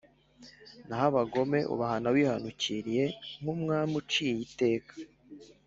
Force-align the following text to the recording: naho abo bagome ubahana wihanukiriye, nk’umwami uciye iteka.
naho 0.87 1.03
abo 1.07 1.13
bagome 1.17 1.59
ubahana 1.73 2.07
wihanukiriye, 2.15 3.03
nk’umwami 3.41 3.93
uciye 4.01 4.39
iteka. 4.47 4.93